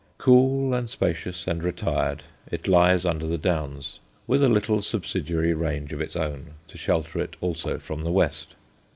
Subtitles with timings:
[0.17, 5.93] Cool and spacious and retired, it lies under the Downs, with a little subsidiary range
[5.93, 8.55] of its own to shelter it also from the west.